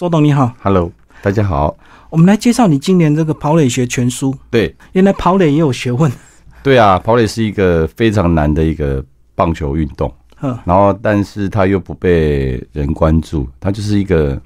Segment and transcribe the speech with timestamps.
[0.00, 0.90] 周董你好，Hello，
[1.20, 1.76] 大家好。
[2.08, 4.34] 我们来介绍你今年这个跑垒学全书。
[4.50, 6.10] 对原来跑垒也有学问。
[6.62, 10.10] 对啊，跑垒是一个非常难的一个棒球运动，
[10.40, 14.40] 嗯，然后但是它又不被人关注，它就是一个，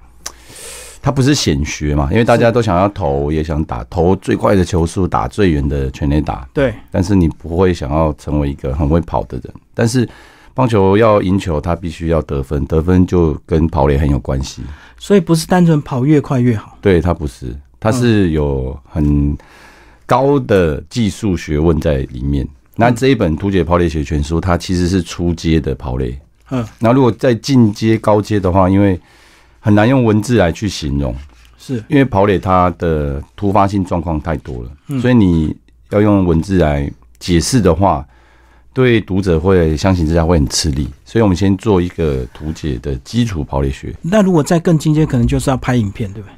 [1.01, 9.55] 它不是显学嘛，因为大家都想要投，也想打投最快的球速，打最远的全垒打，对，但是你不会想要成为一个很会跑的人。
[9.73, 10.09] 但是
[10.55, 14.63] 棒球要赢球，他必须要得分，得分就跟跑垒很有关系。
[14.97, 16.79] 所以不是单纯跑越快越好。
[16.81, 19.37] 对，他不是，他是有很
[20.07, 22.49] 高的技术学问在里面。
[22.77, 26.19] 那这一本《图解跑垒学全书》，它其实是初阶的跑垒。
[26.51, 29.01] 嗯，那如果在进阶、高阶的话，因为
[29.61, 31.15] 很难用文字来去形容，
[31.57, 35.57] 是，因为跑垒它的突发性状况太多了，所以你
[35.91, 38.07] 要用文字来解释的话，
[38.75, 40.87] 对读者会相信之下会很吃力。
[41.05, 43.95] 所以我们先做一个图解的基础跑垒学。
[44.03, 46.35] 那如果再更进阶，可能就是要拍影片，对不对？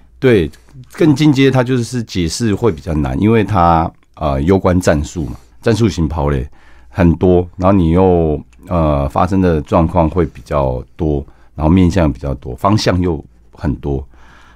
[0.49, 0.51] 对，
[0.93, 6.47] 更进阶，它就是解释会比较难，因为它呃攸关战术嘛，战术型跑垒
[6.89, 14.07] 很多，然后你又呃发生的状况会比较多，然后面向比较多，方向又很多。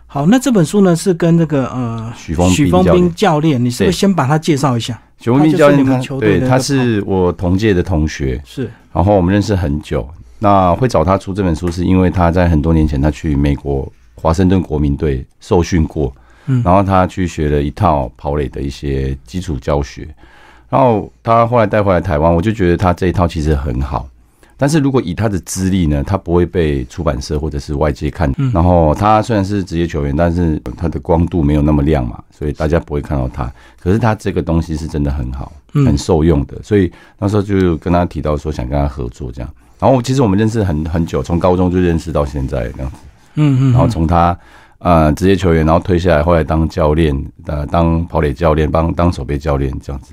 [0.06, 5.00] 好，那这本书呢是跟那个呃许峰许峰斌教练斌教练，你是不是先把他介绍一下？
[5.20, 10.08] 许文斌教练对他是我同届的同学，是，然后我们认识很久。
[10.38, 16.10] 那会找他出这本书，是因为他在很多年前他去美国华盛顿国民队受训过，
[16.46, 20.08] 嗯然后他去学了一套跑垒的一些基础教学，
[20.70, 24.08] 然后他后来带回来台湾，我就觉得他这一套其实很好。
[24.60, 28.30] 但是如果以他的资历呢，他不会被出版社或者是外界看。
[28.52, 33.50] 然后他虽然是职业球员，但是他的光度没有那么亮嘛，所以大家不会看到他。
[33.80, 39.50] 可是他这个东西是真的很好，嗯很受用的，所以那时候就跟他提到说想跟他合作这样。
[39.78, 42.98] 然后其实我们认识很很久，从高中就认识到现在这样子。
[43.36, 44.38] 嗯嗯，然后从他
[44.76, 50.12] 呃职业球员，然后退下来，后来当教练，呃当跑垒教练，帮当守备教练这样子。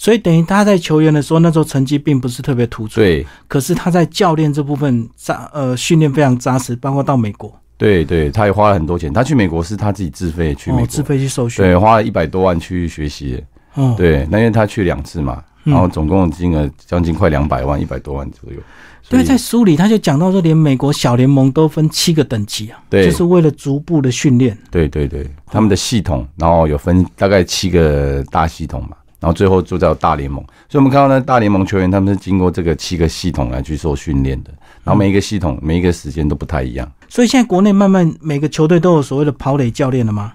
[0.00, 9.12] 所以等于他在球员的时候，那时候成绩并不是特别突出，对可是他在教练这部分扎呃训练非常扎实，包括到美国，对对，他也花了很多钱。
[9.12, 13.44] 他去美国是他自己自费去美国，哦，自费去受训，对，花了一百多万去学习。
[13.74, 18.56] 哦，对，那因为他去两次嘛，嗯然后总共金额将近快两百万，一百多万左右。
[19.02, 24.56] 所对，以在书里他就讲到说，连美国小联盟都分七个等级啊，对就是为了逐步的训练。
[24.70, 30.42] 对对对，他们的系统，然后有分大概七个大系统嘛，然后最后就到大联盟。
[30.68, 34.50] 所以我们看到呢，大联盟球员他们是经过这个七个系统来去做训练的，
[34.82, 36.90] 然后每一个系统每一个时间都不太一样。
[37.08, 40.32] 所以现在国内慢慢每个球队都有所谓的跑垒教练了吗？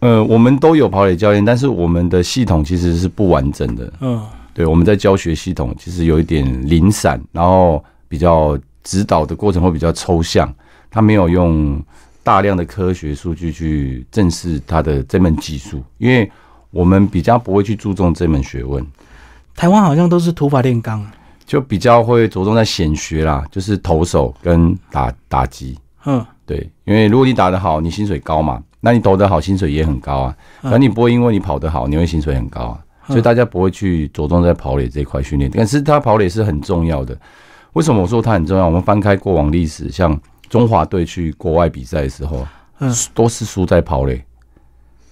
[0.00, 3.90] 呃，我们都有跑垒教练，但是我们的系统其实是不完整的。
[4.00, 10.52] 嗯，对，我们在教学系统其实有一点零散，然后比较指导的过程会比较抽象，
[10.90, 11.82] 他没有用
[12.22, 16.30] 大量的科学数据去正视他的这门技术，因为
[16.74, 18.84] 我们比较不会去注重这门学问，
[19.54, 21.14] 台湾好像都是土法炼钢啊。
[21.46, 25.78] 就比较会着重在显学啦，就是投手跟打打击。
[26.04, 30.36] 嗯，对，因为如果你打得好，你薪水高嘛，那你投得好，薪水也很高啊。
[30.62, 32.80] 嗯可你不会因为你跑得好，你会薪水很高啊。
[33.06, 37.16] 所以大家不会去着重在跑垒这一块训练，但是他跑垒是很重要的。
[37.74, 38.64] 为什么我说它很重要？
[38.64, 40.18] 我们翻开过往历史，像
[40.48, 42.46] 中华队去国外比赛的时候，
[42.78, 44.24] 嗯都是输在跑垒，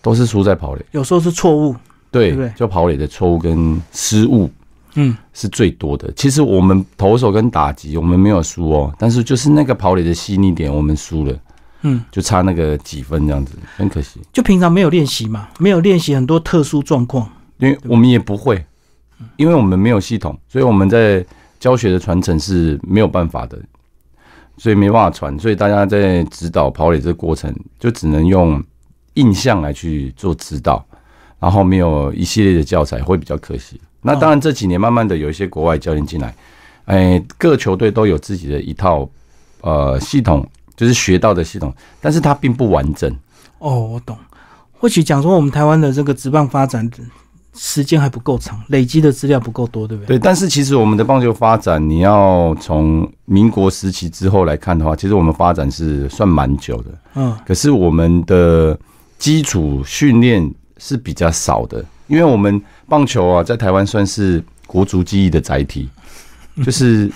[0.03, 0.85] 都是输在跑垒。
[0.91, 1.75] 有时候是错误。
[2.11, 4.51] 对，就跑垒的错误跟失误
[4.97, 6.13] 嗯，是最多的。
[6.13, 11.35] 其实我们投手跟打击我们没有输哦，但是就是那个跑垒的细腻点我们输了，
[11.81, 14.21] 嗯，就差那个几分这样子，很可惜。
[14.31, 17.27] 就平常没有练习嘛，没有练习很多特殊状况。
[17.57, 18.63] 因为我们也不会，
[19.37, 21.25] 因为我们没有系统，所以我们在
[21.59, 23.59] 教学的传承是没有办法的，
[24.59, 25.39] 所以没办法传。
[25.39, 28.63] 所以大家在指导跑垒这个过程，就只能用
[29.15, 30.85] 印象来去做指导，
[31.39, 33.81] 然后没有一系列的教材，会比较可惜。
[34.01, 36.35] 那当然这几年慢慢的有一些国外教练进来，
[36.87, 39.09] 哎，各球队都有自己的一套
[39.61, 43.09] 呃系统，就是学到的系统，但是它并不完整。
[43.59, 44.17] 哦，我懂。
[44.73, 46.91] 或许讲说我们台湾的这个职棒发展
[47.55, 50.17] 时间还不够长，累积的资料不够多，对不对？
[50.17, 56.91] 对，但是其实我们的棒球发展，你要从民国时期之后来看的话，其实我们发展是算蛮久的。
[57.15, 58.77] 嗯，可是我们的
[59.23, 65.89] 基础训练是比较少的，因为我们棒球啊，在台湾算是国足记忆的载体，
[66.65, 67.09] 就是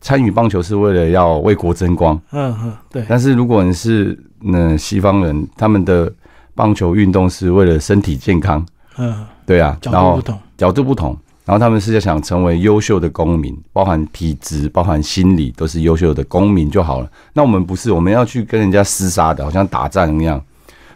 [0.00, 2.14] 参与棒球是为了要为国争光。
[2.30, 6.12] 嗯嗯，对，但是如果你是嗯西方人，他们的
[6.54, 8.64] 棒球运动是为了身体健康，
[8.98, 11.18] 嗯，对啊，然后角度不同，角度不同。
[11.44, 17.10] 然后他们是要想成为优秀的公民，包含体质、包含心理，都是优秀的公民就好了。
[17.32, 20.40] 那我们不是，我们要去跟人家厮杀的，好像打仗一样，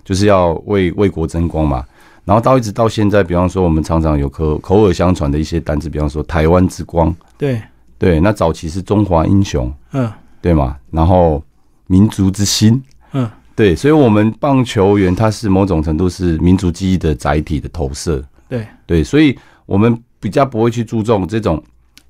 [0.06, 1.84] 就是要为为国争光嘛。
[2.24, 7.60] 然后到一直到现在，比方说我们常常有口口耳相传的一些单词，比方说台湾之光，对。
[7.98, 10.10] 对，那早期是中华英雄，嗯。
[10.42, 10.76] 对嘛？
[10.92, 11.42] 然后
[11.88, 12.80] 民族之心，
[13.12, 21.60] 嗯，对，所以我们棒球员他是某种程度是民族记忆的载体的投射，对，对，所以我们比较不会去注重这种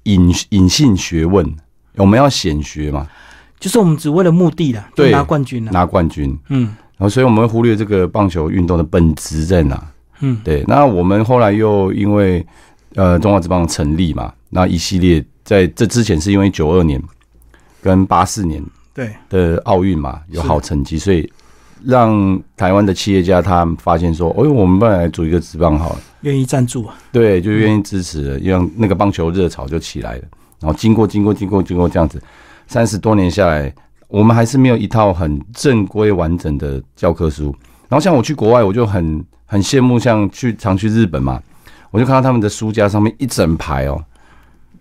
[0.03, 1.51] 隐隐性学问，
[1.95, 3.07] 我们要显学嘛，
[3.59, 5.73] 就是我们只为了目的啦，就对拿冠军了。
[5.73, 9.83] 拿冠军，嗯然后所以我们会忽略这个棒球运动的本质在哪。
[10.21, 12.45] 嗯，对，那我们后来又因为
[12.95, 17.03] 呃中华职棒成立嘛，那一系列在这之前是因为九二年
[17.83, 18.65] 跟八四年
[18.95, 21.31] 对，的奥运嘛有好成绩，所以
[21.85, 26.95] 让台湾的企业家他们发现说，哦，我们不然来组一个职棒好了，愿意赞助啊。
[27.13, 30.23] 对，就愿意支持了，让那个棒球热潮就起来了。
[30.61, 32.19] 然后经过经过经过经过这样子，
[32.67, 33.73] 三十多年下来，
[34.09, 37.55] 我们还是没有一套很正规完整的教科书。
[37.89, 41.41] 然后像我去国外，我就很很羡慕，像去常去日本嘛，
[41.91, 44.03] 我就看到他们的书架上面一整排哦，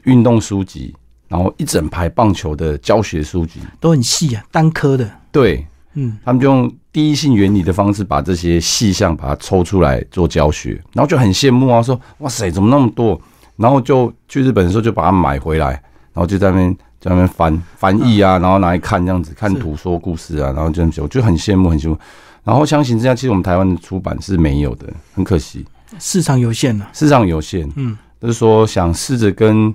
[0.04, 0.95] 运动书籍，
[1.27, 5.10] 然后一整排棒球的教学书籍，都很细啊，单科的。
[5.31, 13.19] 对嗯，他们就用第一性原理的方式把这些细项把它抽出来做教学，然后就很羡慕啊，说哇塞，怎么那么多？
[13.56, 15.69] 然后就去日本的时候就把它买回来，
[16.12, 21.96] 然后就在那边在那边翻翻译啊，然后拿来看这样子，看是图说故事啊，然后这样子，我就很羡慕很羡慕。
[22.44, 25.63] 然后相形之下，其实我们台湾的出版是没有的，很可惜，
[26.00, 26.90] 市场有限了。
[26.94, 27.69] 市场有限。
[27.75, 29.72] 嗯，就是说想试着跟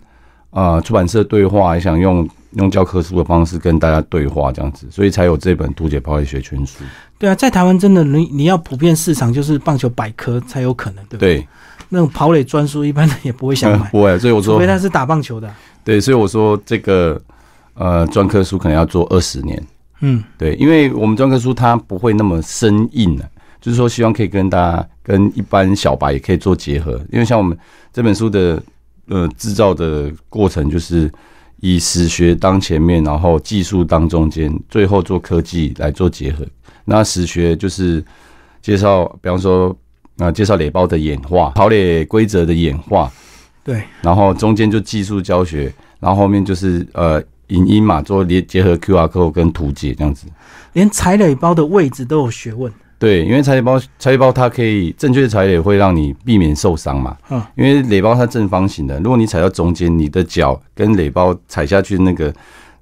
[0.51, 6.83] 呃出版社对话，也想用用教科书的方式跟大家对话这样子，所以才有这本《图解跑垒学全书》。
[7.17, 11.37] 对啊，在台湾真的你你要普遍市场就是棒球百科才有可能，对不对？
[11.37, 11.49] 对，
[11.91, 15.55] 那种跑垒专书一般人也不会想买， 不会，所以我说除非他是打棒球的啊。
[15.85, 17.21] 对，所以我说这个
[17.75, 19.63] 呃专科书可能要做二十年。
[20.01, 26.93] 嗯，对，因为我们专科书它不会那么生硬的、就是说希望可以跟大家跟一般小白也可以做结合。
[27.13, 27.55] 因为像我们
[27.93, 28.63] 这本书的
[29.09, 31.11] 呃制造的过程，就是
[31.61, 36.47] 以史学当前面，然后技术当中间，最后做科技来做结合。
[36.87, 38.03] 那史学就是
[38.63, 39.77] 介绍，比方说
[40.21, 43.11] 啊、介绍垒包的演化、跑垒规则的演化，
[43.65, 50.27] 对，然后中间就技术教学，然后后面就是呃影音嘛，做连结合 QR code 跟图解这样子。
[50.75, 52.73] 连踩垒包的位置都有学问。
[52.99, 57.17] 对，因为踩垒包，踩垒包它可以正确的踩垒会让你避免受伤嘛。
[57.31, 62.33] 嗯，因为垒包它正方形的，如果你踩到中间，你的脚跟垒包踩下去那个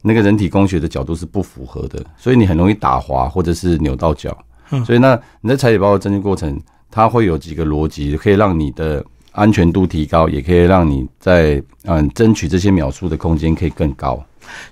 [0.02, 4.36] 那个人体工学的角度是不符合的，所以你很容易打滑或者是扭到脚。
[4.70, 14.22] 嗯所以那你在踩垒包的正确过程，它会有几个逻辑，可以让你的安全度提高，也可以让你在嗯争取这些秒数的空间可以更高。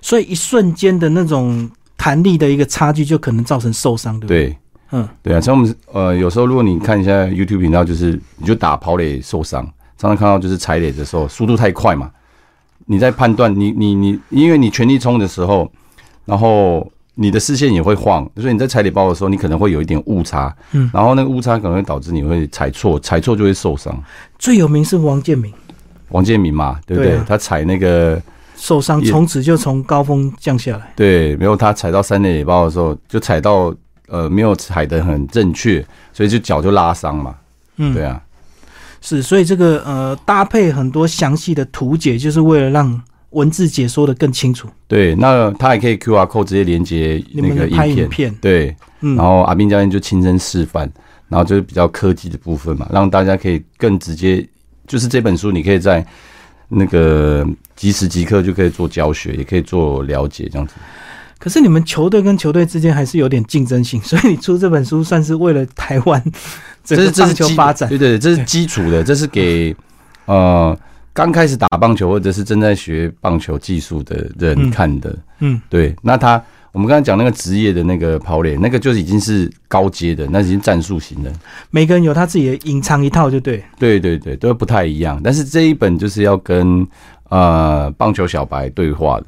[0.01, 4.45] 所以一瞬间的那种弹力的一个差距，就可能造成受伤，对不对？
[4.47, 4.57] 对。
[4.91, 9.61] 嗯，对啊，像我们呃，有时候如果你看一下 YouTube 频道，就是你就打跑垒受伤，
[9.97, 12.09] 常常看到就是踩垒的时候速度太快嘛，
[12.85, 15.69] 你在判断你你你，因为你全力冲的时候，
[16.23, 23.97] 然后你的视线也会晃，所以你在踩礼包的时候，你可能会有一点误差，嗯然后那个误差可能会导致你会踩错，踩错就会受伤。
[24.37, 25.51] 最有名是王建民
[26.09, 27.19] 王建民嘛，对不对？
[27.27, 28.21] 他踩那个
[28.55, 30.93] 受伤，也从此就从高峰降下来。
[30.95, 33.73] 对，没有他踩到三垒垒包的时候，就踩到
[34.07, 35.83] 呃没有踩得很正确，
[36.13, 37.35] 所以就脚就拉伤嘛。
[37.77, 38.21] 嗯，对啊，
[39.01, 43.01] 是，所以这个呃搭配很多详细的图解，就是为了让
[43.37, 44.67] 文字解说的更清楚。
[44.87, 50.91] 对，那他也可以 Q R code 直接连接那个拍影片，影片，对，嗯然，后阿斌教练就亲身示范，
[51.29, 54.45] 然后就是比较科技的部分嘛，让大家可以更直接，
[54.87, 56.05] 就是这本书你可以在
[56.67, 60.73] 那个即时即刻就可以做教学，也可以做了解这样子。
[61.39, 66.21] 可是你们球队跟球队之间还是有点竞争性，所以你出这本书算是为了台湾
[66.83, 67.87] 整这是这是基球发展。
[67.87, 69.75] 对对，对这是基础的，这是给
[70.25, 70.75] 呃
[71.17, 75.17] 刚开始打棒球或者是正在学棒球技术的人嗯看的。
[75.39, 76.39] 嗯，对，那他
[76.71, 81.33] 我们刚才讲那个职业的那个跑垒，那个就已经是高阶的，那已经战术型的。
[81.71, 83.63] 每个人有他自己的隐藏一套，就对。
[83.79, 85.19] 对对对，都不太一样。
[85.23, 86.87] 但是这一本就是要跟
[87.29, 89.25] 呃棒球小白对话的。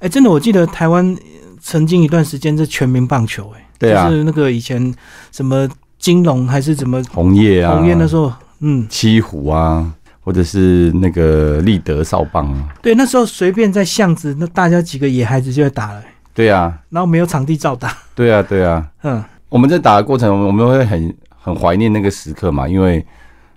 [0.00, 4.94] 哎、真的，我记得台湾呃曾经一段时间是全民棒球、哎，对啊就是那个以前
[5.30, 5.66] 什么
[5.98, 9.90] 金龙还是什么红叶啊，红叶那时候，嗯，七虎啊，
[10.22, 12.74] 或者是那个立德少棒啊。
[12.80, 18.88] 对，那时候随便在巷子，那大家几个野孩子就会打了、哎对啊，然后没有场地照打，对啊，对啊。
[19.02, 23.04] 嗯，我们在打的过程，我们会很很怀念那个时刻嘛，因为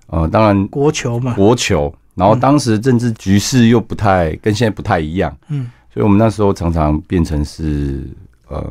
[0.07, 8.03] 呃，当然国球嘛，国球然后当时政治局势又不太跟现在不太一样，嗯，所以我们那时候常常变成是
[8.49, 8.61] 呃，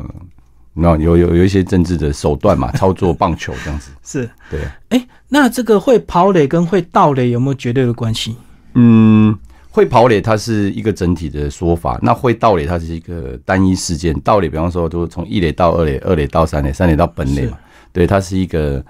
[0.74, 8.36] 那有有有一些政治的手段嘛， 操作棒球这样子，是，对，哎，那这个会跑垒跟会盗垒有没有绝对的关系？
[8.74, 9.36] 嗯，
[9.70, 14.12] 会跑垒它是一个整体的说法，那会盗垒它是一个单一事件。
[14.20, 17.56] 盗垒，比方说，都从一垒到二垒，二垒到三垒，三垒到本垒嘛，
[17.92, 18.84] 对，它是一个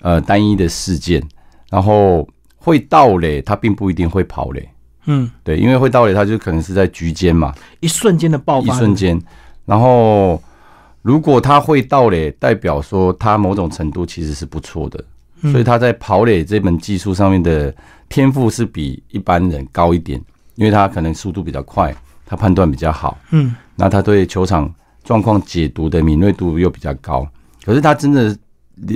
[0.00, 1.22] 呃单一的事件。
[1.70, 4.68] 然后会盗垒，它并不一定会跑垒，
[5.06, 9.16] 嗯，对，因为会盗垒，它就可能是在局间嘛，一瞬间的爆发，一瞬间。
[9.64, 10.42] 然后
[11.02, 15.04] 如果他会盗垒，代表说他某种程度其实是不错的，
[15.50, 17.74] 所以他在跑垒这门技术上面的。
[18.12, 20.20] 天赋是比一般人高一点，
[20.56, 21.94] 因为他可能速度比较快，
[22.26, 24.68] 他判断比较好，嗯，那他对球场
[25.04, 27.24] 状况解读的敏锐度又比较高。
[27.64, 28.36] 可是他真的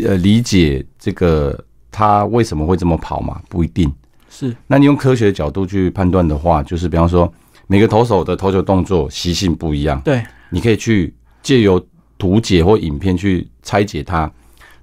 [0.04, 1.56] 呃理解这个
[1.92, 3.40] 他为什么会这么跑嘛？
[3.49, 3.88] 不一定
[4.28, 4.52] 是。
[4.66, 7.32] 那你用科学的角度去判断的话，就是比方说
[7.68, 11.80] 每个投手的投球动作习性不一样，对，你可以去借由
[12.25, 14.31] 图解或影片去拆解它，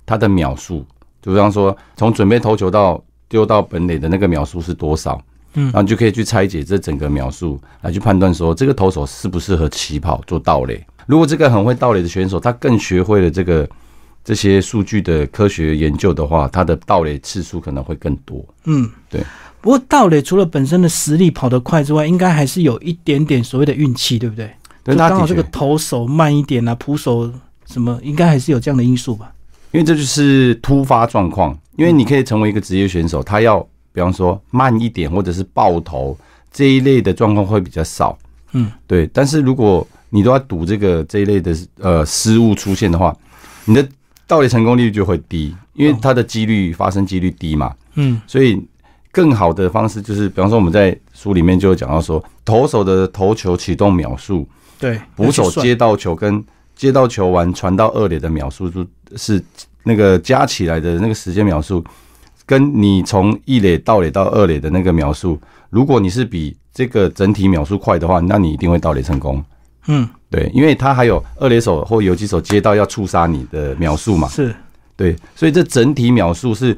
[0.05, 0.85] 它的秒数，
[1.21, 3.03] 就比方说从准备投球到。
[3.31, 5.17] 丢到本垒的那个秒数是多少？
[5.53, 10.85] 嗯，然后你就可以去拆解这整个秒数，来去判断说这个投手适不适合起跑做盗垒。
[11.05, 13.65] 如果这个很会盗垒的选手，他更学会了这个
[14.21, 18.45] 这些数据的科学研究的话，他的盗垒次数可能会更多。
[18.65, 19.23] 嗯，对。
[19.61, 24.51] 不过盗垒除了本身的实力跑得快之外，应该还是有一点点所谓的运气，对不对？
[24.83, 27.31] 对，刚好这个投手慢一点啊，扑手
[27.65, 29.33] 什么，应该还是有这样的因素吧？
[29.71, 31.57] 因为这就是突发状况。
[31.77, 33.59] 因为你可以成为一个职业选手，他要
[33.93, 36.15] 比方说慢一点，或者是爆头
[36.51, 38.15] 这一类的状况会比较少。
[38.51, 39.09] 嗯，对。
[39.13, 43.15] 但是如果你都要赌这个这一类的呃失误出现的话，
[43.65, 43.87] 你的
[44.27, 47.73] 到底成功率就会低，因为它的几率发生几率低嘛。
[47.95, 48.61] 嗯，所以
[49.11, 54.47] 更好的方式就是，比方说我们在书里面就有讲到说，投手的投球启动秒数，
[54.81, 56.43] 对，捕手接到球跟
[56.75, 58.69] 接到球完传到二垒的秒数
[59.15, 59.41] 是。
[59.83, 61.83] 那个加起来的那个时间秒数，
[62.45, 65.39] 跟你从一垒到垒到二垒的那个秒数，
[65.71, 69.43] 如果你是比这个整体秒数快的话，那你一定会到垒成功。
[69.87, 74.27] 嗯，对，因为他还有二垒手或游击手接到要触杀你的秒数嘛。
[74.27, 74.55] 是，
[74.95, 76.77] 对，所以这整体秒数是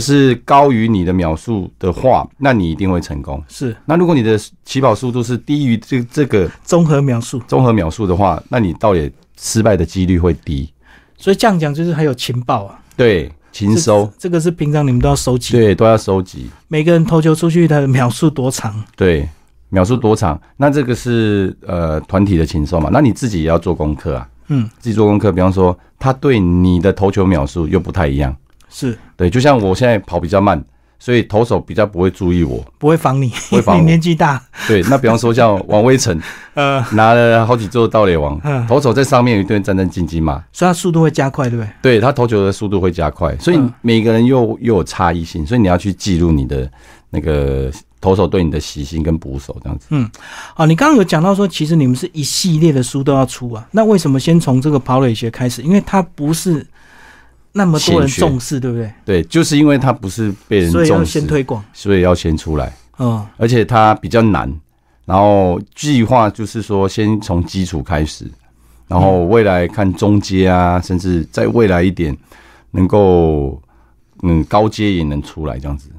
[0.00, 3.42] 是高于你的秒数的话，那你一定会成功。
[3.48, 10.72] 是，那如果你的起跑速度是低于这这个综合秒数综合秒数的话，那你倒也失败的几率会低。
[11.16, 16.50] 所以这样讲就是还有情报啊，对，情收，这个是平常你们都要收集，对，都要收集。
[16.66, 18.82] 每个人投球出去的秒数多长？
[18.96, 19.28] 对，
[19.68, 20.40] 秒数多长？
[20.56, 22.90] 那这个是呃团体的情收嘛？
[22.92, 25.30] 那你自己也要做功课啊，嗯，自己做功课。
[25.30, 28.34] 比方说，他对你的投球秒数又不太一样，
[28.72, 30.60] 是对，就像我现在跑比较慢。
[31.04, 34.40] 所以投手比较不会注意我，不会防你，不会防 你年纪大。
[34.68, 36.16] 对，那比方说像王威成，
[36.54, 41.68] 呃，拿了好几座盗垒王，投手在上面有一顿战战兢兢嘛，所以他速度会加快，对不对？
[41.82, 46.70] 对他投球的速度会加快，所以每个人又又有差异性，所以你要去记录你的
[47.10, 47.68] 那个
[48.00, 49.86] 投手对你的习性跟捕手这样子。
[49.90, 50.08] 嗯，
[50.54, 55.62] 好，你刚刚有讲到说，其实你们是一系列的书都要出啊，那为什么先从这个跑垒学开始？
[55.62, 56.64] 因为它不是。
[57.52, 58.90] 那么多人重视，对不对？
[59.04, 62.72] 对，就是因为它不是被人重视，先推广，所以要先出来。
[62.98, 64.50] 嗯，而且它比较难，
[65.04, 68.30] 然后计划就是说先从基础开始，
[68.88, 72.16] 然后未来看中阶啊，甚至在未来一点
[72.70, 73.60] 能够
[74.22, 75.90] 嗯高阶也能出来这样子。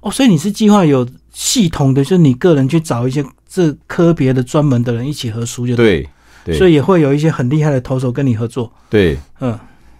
[0.00, 6.08] 哦，所以你是计划有系统的，就是你个人去找一些这科别的专门的人一起合书，就对
[6.44, 8.72] 对，所以也会有一些很厉害的投手跟你合作。
[8.88, 9.58] 对，嗯，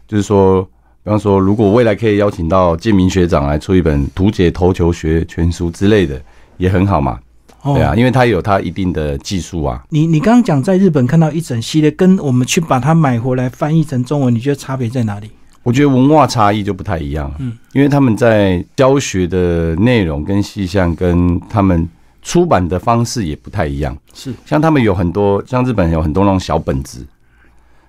[0.09, 0.67] 就是说。
[1.07, 6.21] 比方说，如果未来可以邀请到建明学长来出一本《图解投球学全书》之类的，
[6.57, 7.17] 也很好嘛。
[7.63, 9.85] 对啊，因为他有他一定的技术啊。
[9.91, 15.31] 你你刚刚讲在日本看到一整系列，跟我们去把它买回来翻译成中文，你觉得差别在哪里？
[15.63, 17.33] 我觉得文化差异就不太一样。
[17.39, 21.89] 嗯，因为他们在教学的内容跟细项，跟他们
[22.21, 23.97] 出版的方式也不太一样。
[24.13, 27.07] 是，像他们有很多，像日本有很多那种小本子，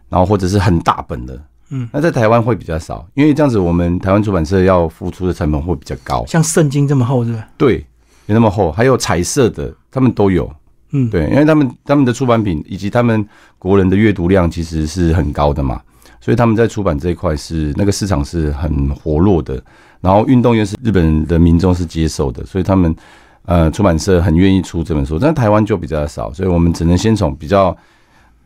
[0.08, 1.42] 然后或者是很大本的。
[1.70, 6.26] 嗯，那在台湾会比较少，因为这样子我们台湾出版社要付出的成本会比较高。
[6.26, 7.46] 像圣经这么厚，是吧？
[7.58, 7.86] 对，
[8.28, 10.50] 有那么厚，还有彩色的，他们都有。
[10.92, 13.28] 嗯，对，因为他们他们的出版品以及他们
[13.60, 15.82] 国人的阅读量其实是很高的嘛，
[16.22, 19.62] 所以他们在出版这一块是那个市场是很活络的。
[20.00, 22.96] 然后运动员是日本的民众是接受的，所以他们
[23.44, 25.20] 呃出版社很愿意出这本书。
[25.20, 27.76] 但台湾就比较少，所以我们只能先从比较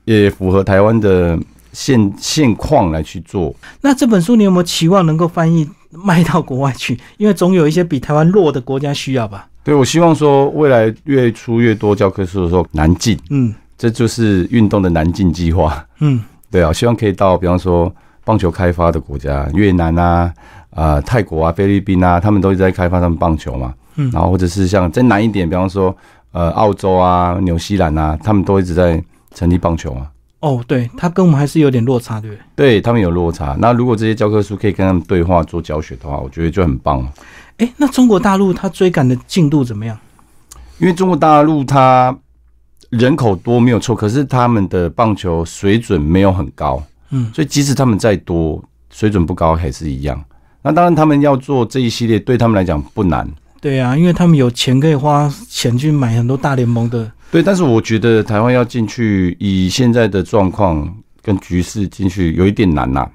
[0.05, 1.37] 也符合台湾的。
[1.73, 3.53] 现现况来去做。
[3.81, 6.99] 那这本书你有没有期望能够翻译卖到国外去？
[7.17, 9.47] 因为总有一些比台湾弱的国家需要吧。
[9.63, 15.85] 对，我希望说未来越出越多教科书的时候，南进，嗯这就是运动的南进计划。
[15.99, 20.33] 嗯，对啊，希望可以到比方说棒球开发的国家，越南啊、
[20.71, 23.73] 啊、泰国啊、菲律宾啊，他们都一直在开发他们棒球嘛。
[23.95, 25.95] 嗯然后或者是像再南一点，比方说
[26.31, 29.03] 呃澳洲啊、纽西兰啊，他们都一直在
[29.35, 30.07] 成立棒球啊。
[30.41, 32.43] 哦，对，他跟我们还是有点落差，对不对？
[32.55, 33.55] 对他们有落差。
[33.59, 37.13] 那如果这些教科书可以跟他们对话做教学的话，我觉得就很棒了。
[37.57, 39.97] 哎，那中国大陆它追赶的进度怎么样？
[40.79, 42.15] 因为中国大陆它
[42.89, 50.21] 人口多没有错，可是他们的棒球水准没有很高，嗯所以即使他们再多，水准不高还是一样。
[50.63, 53.29] 那当然，他们要做这一系列，对他们来讲不难。
[53.59, 63.09] 对啊，因为他们有钱可以花钱去买很多大联盟的，对，但是我觉得台湾要进去，以现在的状况跟局势进去有一点难呐、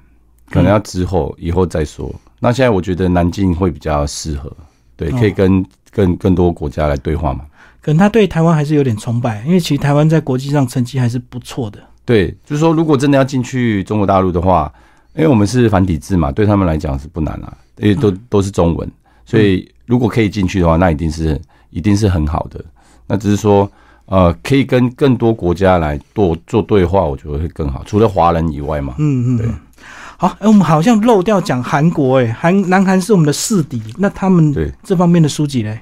[0.49, 2.13] 可能要之后、以后再说。
[2.39, 4.51] 那现在我觉得南京会比较适合，
[4.95, 7.45] 对，哦可以跟更更多国家来对话嘛。
[7.79, 11.79] 可能他对台湾还是有点崇拜，因为其实台湾在国际上成绩还是不错的。
[12.03, 14.73] 对，就是说，如果真的要进去中国大陆的话，
[15.15, 18.91] 因为我们是繁体字嘛，对他们来讲是不难啊，因为都都是中文，
[19.25, 22.63] 所以如果可以进去的话，那一定是一定是很好的。
[23.05, 23.69] 那只是说，
[24.07, 27.83] 呃，可以跟更多国家来做做对话，我觉得会更好。
[27.85, 29.47] 除了华人以外嘛，嗯嗯对。
[30.17, 35.81] 好，哎、我们好像漏掉讲韩国、哎，韩南韩是我们的世敌，那他们对这方面的书籍嘞？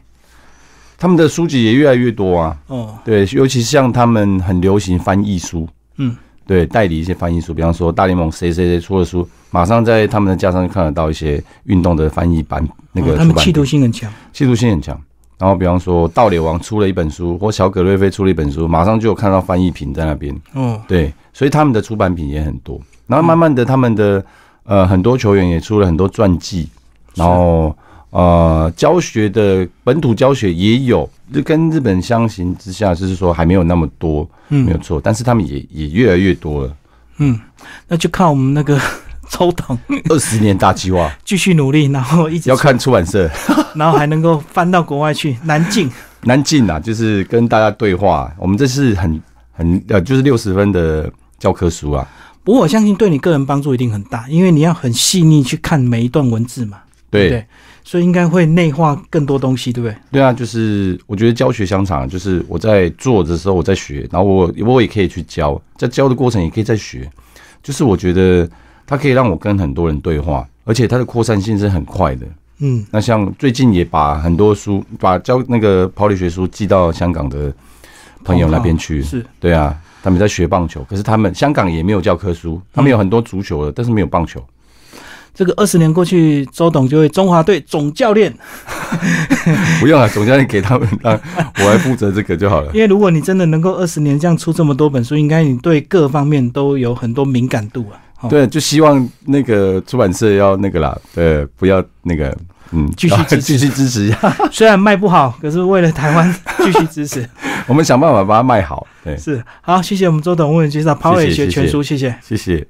[0.97, 2.57] 他们的书籍也越来越多啊。
[2.67, 6.15] 哦，对，尤其是像他们很流行翻译书，嗯，
[6.47, 14.11] 对，代理一些翻译书，比方说大联盟谁谁谁出的书，马上在他们的架上就看得到一些运动的翻译版那个哦、他们企图心很强。
[14.33, 14.99] 企图心很强。
[15.37, 20.33] 然后比方说盗猎王出了一本书，或小葛瑞菲出了一本书，马上就有看到翻译品在那边。
[20.53, 22.79] 哦，对，所以他们的出版品也很多。
[23.07, 24.23] 然后慢慢的，他们的
[24.63, 26.69] 呃很多球员也出了很多传记，
[27.15, 27.75] 然后
[28.11, 35.01] 呃教学的本土教学也有，就跟日本相形之下，就是说还没有那么多，没有嗯错。
[35.03, 36.75] 但是他们也也越来越多了。
[37.17, 37.39] 嗯，
[37.87, 38.79] 那就看我们那个
[39.29, 39.77] 周董
[40.09, 43.29] 二十年大计划继续努力，然后一直要看出版社
[43.75, 45.89] 然后还能够翻到国外去，南进。
[46.21, 48.33] 南进啊，就是跟大家对话。
[48.37, 49.21] 我们这是很
[49.51, 52.07] 很呃，就是六十分的教科书啊。
[52.43, 57.47] 不过我相信对你个人帮助一定很大，因为你要很细腻去看每一段文字嘛，对对不对？
[57.83, 59.95] 所以应该会内化更多东西，对不对？
[60.11, 67.07] 对啊，就是我觉得教学相长，就是我在做的时候我在学，然后我我也可以去教，在教的过程也可以在学。
[67.61, 68.47] 就是我觉得
[68.87, 72.25] 它可以让我跟很多人对话，而且它的扩散性是很快的。
[72.59, 77.53] 嗯，那像最近也把很多书，把教那个跑理学书寄到香港的
[78.23, 79.01] 朋友那边去。
[79.01, 84.41] 是对啊，他们在学棒球，可是他们香港也没有教科书，他们有很多足球的，但是没有棒球。
[85.33, 88.33] 这个二十年过去，周董就会中华队总教练。
[89.81, 91.19] 不用了，总教练给他们，让
[91.59, 92.71] 我来负责这个就好了。
[92.73, 97.99] 因为如果你真的能够二十年这样出这么多本书，应该你对各方面都有很多敏感度啊。
[98.21, 102.35] 哦，对，就希望那个出版社要那个啦，呃，不要那个，
[102.71, 107.27] 嗯，继续 继续支持一下， 虽然卖不好，可是为了台湾 继续支持。
[107.67, 108.85] 我们想办法把它卖好。
[109.03, 112.15] 对，是好，谢谢我们周董为我们介绍抛尾学全书，谢谢。
[112.21, 112.65] 谢谢。